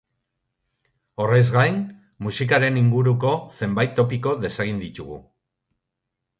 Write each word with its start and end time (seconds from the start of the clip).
Horrez 1.25 1.43
gain, 1.55 1.77
musikaren 2.29 2.81
inguruko 2.83 3.35
zenbait 3.61 3.95
topiko 4.03 4.37
desegin 4.47 4.85
ditugu. 4.89 5.23